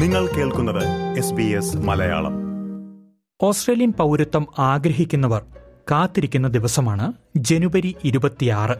[0.00, 2.34] നിങ്ങൾ കേൾക്കുന്നത് S B S Malayalam.
[3.42, 5.42] Australian പൗരത്വം ആഗ്രഹിക്കുന്നവർ
[5.90, 8.76] കാത്തിരിക്കുന്ന ദിവസമാണ് ജനുവരി ഇരുപത്തിയാറ്.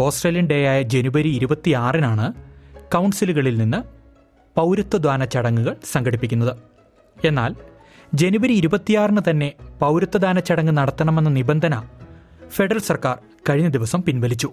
[0.00, 2.32] ഓസ്ട്രേലിയൻ ഡേ ആയ ജനുവരി ഇരുപത്തിയാറിനാണ്
[2.94, 3.76] കൗൺസിലുകളിൽ നിന്ന്
[4.56, 6.56] പൗരത്വദാന ചടങ്ങുകൾ സംഘടിപ്പിക്കുന്നത്.
[7.24, 7.54] എന്നാൽ
[8.14, 11.82] ജനുവരി ഇരുപത്തിയാറിന് തന്നെ പൗരത്വദാന ചടങ്ങ് നടത്തണമെന്ന നിബന്ധന
[12.48, 13.18] ഫെഡറൽ സർക്കാർ
[13.48, 14.52] കഴിഞ്ഞ ദിവസം പിൻവലിച്ചു.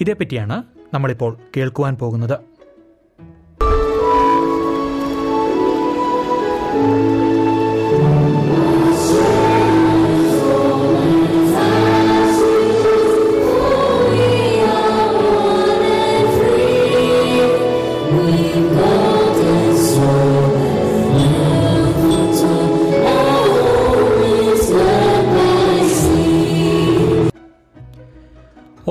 [0.00, 0.62] ഇതേപ്പറ്റിയാണ്
[0.94, 2.38] നമ്മളിപ്പോൾ കേൾക്കുവാൻ പോകുന്നത്.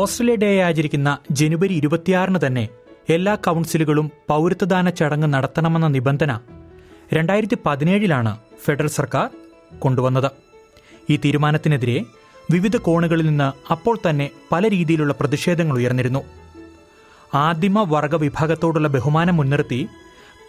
[0.02, 2.63] ഓസ്ട്രേലിയ ഡേ ആചരിക്കുന്ന ജനുവരി ഇരുപത്തിയാറിന് തന്നെ
[3.09, 6.31] എല്ലാ കൗൺസിലുകളും പൗരത്വദാന ചടങ്ങ് നടത്തണമെന്ന നിബന്ധന
[7.13, 9.29] രണ്ടായിരത്തി പതിനേഴിലാണ് ഫെഡറൽ സർക്കാർ
[9.79, 10.31] കൊണ്ടുവന്നത്.
[11.09, 12.05] ഈ തീരുമാനത്തിനെതിരെ
[12.51, 16.19] വിവിധ കോണുകളിൽ നിന്ന് അപ്പോൾ തന്നെ പല രീതിയിലുള്ള പ്രതിഷേധങ്ങൾ ഉയർന്നിരുന്നു.
[17.33, 19.88] ആദിമ വർഗ വിഭാഗത്തോടുള്ള ബഹുമാനം മുൻനിർത്തി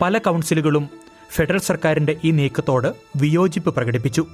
[0.01, 0.89] പല കൗൺസിലുകളും
[1.31, 4.27] ഫെഡറൽ സർക്കാരിന്റെ ഈ നീക്കത്തോട് വിയോജിപ്പ് പ്രകടിപ്പിച്ചു.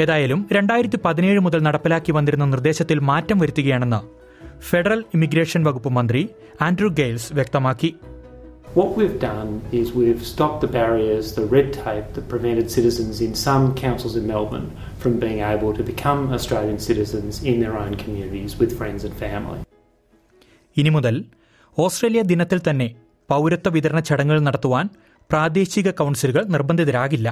[0.00, 4.00] ഏതായാലും രണ്ടായിരത്തി പതിനേഴ് മുതൽ നടപ്പിലാക്കി വന്നിരുന്ന നിർദ്ദേശത്തിൽ മാറ്റം വരുത്തുകയാണെന്ന്
[4.60, 6.28] ഫെഡറൽ ഇമിഗ്രേഷൻ വകുപ്പ് മന്ത്രി
[6.62, 7.94] ആൻഡ്രൂ ഗെയിൽസ് വ്യക്തമാക്കി.
[8.74, 13.32] What we've done is we've stopped the barriers, the red tape that prevented citizens in
[13.36, 14.66] some councils in Melbourne
[14.98, 19.60] from being able to become Australian citizens in their own communities with friends and family.
[20.76, 21.14] ഇനി മുതൽ
[21.78, 22.88] Australia ദിനത്തിൽ തന്നെ
[23.28, 24.86] പൗരത്വ വിതരണ ചടങ്ങുകൾ നടത്തുവാൻ
[25.30, 27.28] പ്രാദേശിക കൗൺസിലുകൾ നിർബന്ധിതരാകില്ല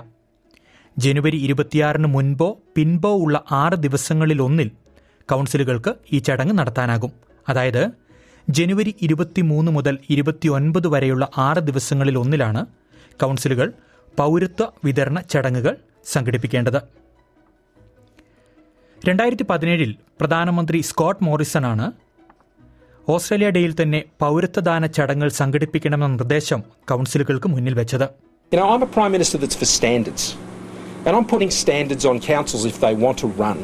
[0.97, 4.71] ജനുവരി ഇരുപത്തിയാറിന് മുൻപോ പിൻപോ ഉള്ള ആറ് ദിവസങ്ങളിലൊന്നിൽ
[5.29, 7.12] കൗൺസിലുകൾക്ക് ഈ ചടങ്ങ് നടത്താനാകും
[7.47, 7.83] അതായത്
[8.48, 12.62] ജനുവരി ഇരുപത്തിമൂന്ന് മുതൽ ഇരുപത്തിയൊൻപത് വരെയുള്ള ആറ് ദിവസങ്ങളിൽ ഒന്നിലാണ്
[13.21, 13.69] കൗൺസിലുകൾ
[14.19, 15.75] പൗരത്വ വിതരണ ചടങ്ങുകൾ
[16.06, 16.81] സംഘടിപ്പിക്കേണ്ടത്
[18.99, 19.91] രണ്ടായിരത്തി പതിനേഴിൽ
[20.21, 21.87] പ്രധാനമന്ത്രി സ്കോട്ട് മോറിസണാണ്
[23.09, 28.09] ഓസ്ട്രേലിയ ഡേയിൽ തന്നെ പൗരത്വദാന ചടങ്ങുകൾ സംഘടിപ്പിക്കണമെന്ന നിർദ്ദേശം കൗൺസിലുകൾക്ക് മുന്നിൽ വെച്ചത്
[28.53, 30.25] I'm Prime Minister for standards.
[31.06, 33.59] And I'm putting standards on councils if they want to run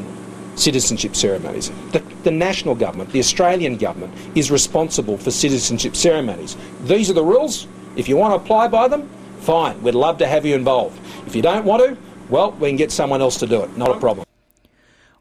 [0.59, 1.67] citizenship ceremonies.
[1.93, 6.51] The, the national government, the Australian government, is responsible for citizenship ceremonies.
[6.85, 7.55] These are the rules.
[7.95, 9.03] If you want to apply by them,
[9.41, 9.77] fine.
[9.83, 10.97] We'd love to have you involved.
[11.27, 11.89] If you don't want to,
[12.29, 13.71] well, we can get someone else to do it.
[13.77, 14.25] Not a problem.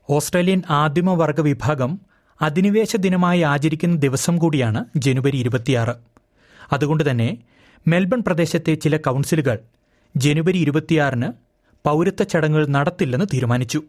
[0.09, 1.91] Australian ആദിമവർഗ വിഭാഗം
[2.41, 5.95] അധിനിവേശ ദിനമായി ആചരിക്കുന്ന ദിവസം കൂടിയാണ് ജനുവരി ഇരുപത്തിയാറ്
[6.73, 7.27] അതുകൊണ്ട് തന്നെ
[7.87, 9.57] Melbourne പ്രദേശത്തെ ചില കൗൺസിലുകൾ
[10.15, 11.29] ജനുവരി ഇരുപത്തിയാറിന്
[11.85, 13.81] പൗരത്വ ചടങ്ങുകൾ നടത്തില്ലെന്ന് തീരുമാനിച്ചു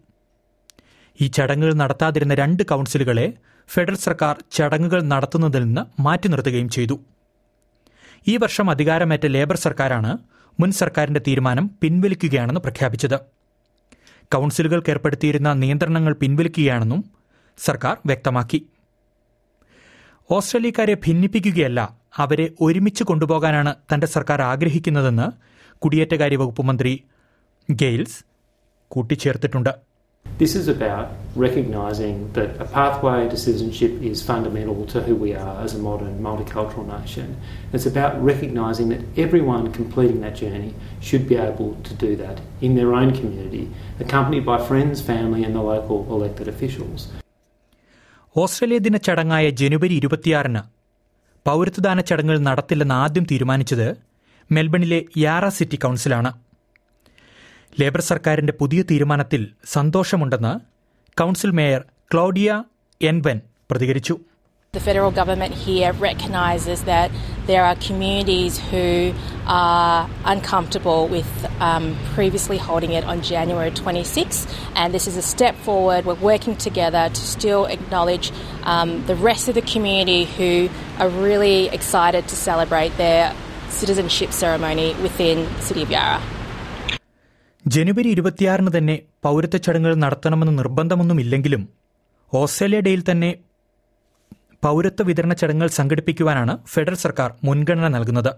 [1.21, 3.33] ഈ ചടങ്ങുകൾ നടത്താതിരുന്ന രണ്ട് കൗൺസിലുകളെ
[3.69, 6.95] ഫെഡറൽ സർക്കാർ ചടങ്ങുകൾ നടത്തുന്നതിൽ നിന്ന് മാറ്റി നിർത്തുകയും ചെയ്തു.
[8.27, 10.17] ഈ വർഷം അധികാരമേറ്റ ലേബർ സർക്കാരാണ്
[10.59, 13.17] മുൻ സർക്കാരിന്റെ തീരുമാനം പിൻവലിക്കുകയാണെന്ന് പ്രഖ്യാപിച്ചത്.
[14.33, 17.01] കൗൺസിലുകൾക്ക് ഏർപ്പെടുത്തിയിരുന്ന നിയന്ത്രണങ്ങൾ പിൻവലിക്കുകയാണെന്നും
[17.57, 18.59] സർക്കാർ വ്യക്തമാക്കി.
[20.31, 21.79] ഓസ്ട്രേലിയക്കാരെ ഭിന്നിപ്പിക്കുകയല്ല
[22.17, 25.27] അവരെ ഒരുമിച്ച് കൊണ്ടുപോകാനാണ് തന്റെ സർക്കാർ ആഗ്രഹിക്കുന്നതെന്ന്
[25.83, 27.03] കുടിയേറ്റകാര്യ വകുപ്പ് മന്ത്രി
[27.69, 28.19] ഗെയിൽസ്
[28.87, 29.88] കൂട്ടിച്ചേർത്തിട്ടുണ്ട്.
[30.25, 35.61] This is about recognising that a pathway to citizenship is fundamental to who we are
[35.61, 37.35] as a modern multicultural nation.
[37.73, 40.71] It's about recognising that everyone completing that journey
[41.01, 43.63] should be able to do that in their own community,
[43.99, 47.01] accompanied by friends, family, and the local elected officials.
[48.35, 50.61] Australia ദിന ചടങ്ങായ ജനുവരി ഇരുപത്തിയാറിന്
[51.45, 53.87] പൗരത്വദാന ചടങ്ങുകൾ നടത്തില്ലെന്ന് ആദ്യം തീരുമാനിച്ചത്
[54.49, 56.29] മെൽബണിലെ Yara city കൗൺസിലാണ്
[57.73, 59.41] labour സർക്കാരിന്റെ പുതിയ തീരുമാനത്തിൽ
[59.75, 60.53] സന്തോഷമുണ്ടെന്ന്
[61.17, 62.49] കൗൺസിൽ മേയർ ക്ലോഡിയ
[63.01, 63.39] എൻവൻ
[63.71, 64.15] പ്രതികരിച്ചു
[64.73, 67.07] The federal government here recognises that
[67.47, 68.83] there are communities who
[69.55, 71.31] are uncomfortable with
[71.67, 71.85] um,
[72.17, 76.01] previously holding it on January 26, and this is a step forward.
[76.05, 78.27] We're working together to still acknowledge
[78.65, 80.51] um, the rest of the community who
[80.99, 83.25] are really excited to celebrate their
[83.71, 86.19] citizenship ceremony within City of Yarra.
[87.73, 88.95] ജനുവരി ഇരുപത്തിയാറിന് തന്നെ
[89.25, 91.63] പൗരത്വ ചടങ്ങുകൾ നടത്തണമെന്ന് നിർബന്ധമൊന്നുമില്ലെങ്കിലും
[92.41, 93.31] Australia ഡേയിൽ തന്നെ
[94.65, 98.31] പൗരത്വ വിതരണ ചടങ്ങുകൾ സംഘടിപ്പിക്കുവാനാണ് ഫെഡറൽ സർക്കാർ മുൻഗണന നൽകുന്നത്.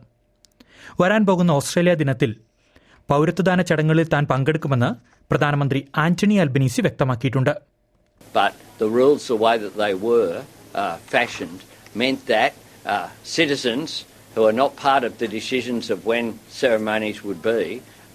[1.01, 2.31] വരാൻ പോകുന്ന ഓസ്ട്രേലിയ ദിനത്തിൽ
[3.09, 4.89] പൗരത്വദാന ചടങ്ങുകളിൽ താൻ പങ്കെടുക്കുമെന്ന്
[5.31, 7.53] പ്രധാനമന്ത്രി ആന്റണി അൽബനീസി വ്യക്തമാക്കിയിട്ടുണ്ട്.
[8.33, 10.33] But the rules, the way that they were
[10.81, 11.59] uh, fashioned,
[12.01, 12.51] meant that
[12.93, 13.07] uh,
[13.37, 13.89] citizens
[14.33, 16.25] who are not part of the decisions of when
[16.61, 17.61] ceremonies would be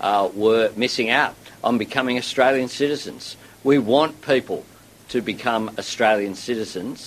[0.01, 3.23] uh, were missing out on becoming Australian citizens.
[3.65, 4.61] We want people
[5.09, 6.99] to become Australian citizens,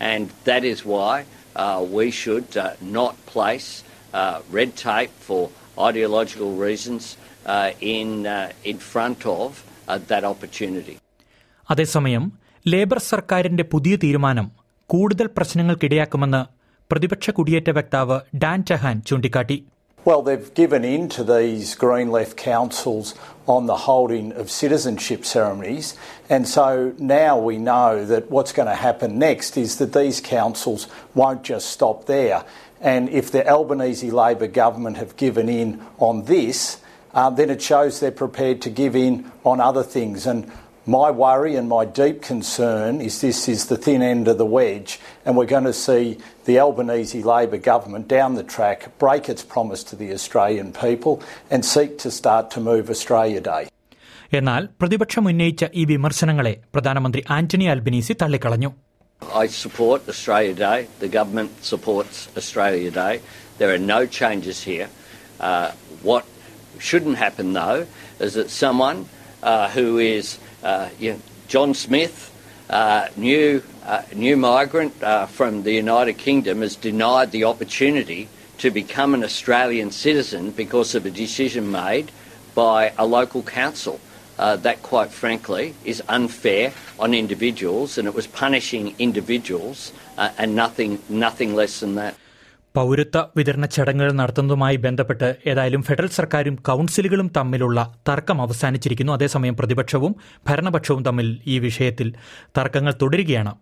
[0.00, 1.14] and that is why
[1.56, 2.64] uh, we should uh,
[2.98, 3.68] not place
[4.14, 5.42] uh, red tape for
[5.80, 7.02] ideological reasons
[7.46, 9.48] uh, in, uh, in front of
[9.88, 10.96] uh, that opportunity.
[11.68, 12.24] അതേസമയം
[12.66, 14.46] Labour സർക്കാരിന്റെ പുതിയ തീരുമാനം
[14.90, 16.40] കൂടുതൽ പ്രശ്നങ്ങൾക്കിടയാക്കുമെന്ന്
[16.90, 19.56] പ്രതിപക്ഷ കുടിയേറ്റ വക്താവ് Dan Chahal ചൂണ്ടിക്കാട്ടി
[20.04, 23.14] Well, they've given in to these Green Left councils
[23.46, 25.96] on the holding of citizenship ceremonies,
[26.28, 30.88] and so now we know that what's going to happen next is that these councils
[31.14, 32.44] won't just stop there.
[32.82, 36.82] And if the Albanese Labor government have given in on this,
[37.14, 40.26] uh, then it shows they're prepared to give in on other things.
[40.26, 40.52] And
[40.85, 44.99] my worry and my deep concern is this is the thin end of the wedge,
[45.23, 49.83] and we're going to see the Albanese Labor government down the track break its promise
[49.89, 51.21] to the Australian people
[51.51, 53.63] and seek to start to move Australia Day.
[54.37, 58.71] എന്നാൽ പ്രതിപക്ഷം ഉന്നയിച്ച ഈ വിമർശനങ്ങളെ പ്രധാനമന്ത്രി Anthony Albanese തള്ളിക്കളഞ്ഞു
[59.43, 60.77] I support Australia Day.
[60.99, 63.13] The government supports Australia Day.
[63.59, 64.87] There are no changes here.
[65.39, 65.67] Uh,
[66.09, 66.25] what
[66.87, 67.81] shouldn't happen, though,
[68.27, 68.99] is that someone
[69.43, 70.42] uh, who is uh,
[70.98, 72.32] you know, John Smith,
[72.70, 78.28] uh, new, uh, new migrant uh, from the United Kingdom, is denied the opportunity
[78.58, 82.10] to become an Australian citizen because of a decision made
[82.54, 84.00] by a local council.
[84.36, 90.56] Uh, that, quite frankly, is unfair on individuals, and it was punishing individuals uh, and
[90.56, 92.16] nothing, nothing less than that.
[92.76, 99.12] പൌരത്വ വിതരണ ചടങ്ങുകൾ നടത്തുന്നതുമായി ബന്ധപ്പെട്ട് ഏതായാലും federal സർക്കാരും കൌൺസിലുകളും തമ്മിലുള്ള തർക്കം അവസാനിച്ചിരിക്കുന്നു.
[99.12, 100.16] അതേസമയം പ്രതിപക്ഷവും
[100.48, 102.12] ഭരണപക്ഷവും തമ്മിൽ ഈ വിഷയത്തിൽ
[102.58, 103.54] തർക്കങ്ങൾ തുടരുകയാണ്.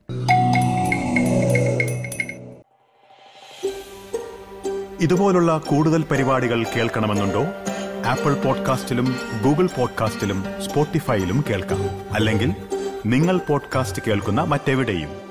[5.00, 7.44] ഇതുപോലുള്ള കൂടുതൽ പരിപാടികൾ കേൾക്കണമെന്നുണ്ടോ?
[8.06, 12.14] ആപ്പിൾ പോഡ്കാസ്റ്റിലും ഗൂഗിൾ പോഡ്കാസ്റ്റിലും സ്പോട്ടിഫൈയിലും കേൾക്കാം.
[12.14, 12.52] അല്ലെങ്കിൽ
[13.06, 15.21] നിങ്ങൾ പോഡ്കാസ്റ്റ് കേൾക്കുന്ന മറ്റെവിടെയും.